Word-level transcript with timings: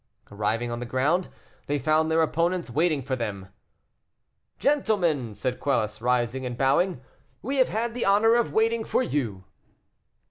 Arriving 0.31 0.71
on 0.71 0.79
the 0.79 0.85
ground, 0.87 1.29
they 1.67 1.77
found 1.77 2.09
their 2.09 2.23
opponents 2.23 2.71
waiting 2.71 3.03
for 3.03 3.15
them. 3.15 3.49
"Gentlemen," 4.57 5.35
said 5.35 5.59
Quelus, 5.59 6.01
rising 6.01 6.43
and 6.43 6.57
bowing, 6.57 7.01
"we 7.43 7.57
have 7.57 7.69
had 7.69 7.93
the 7.93 8.05
honor 8.05 8.33
of 8.33 8.51
waiting 8.51 8.83
for 8.83 9.03
you." 9.03 9.43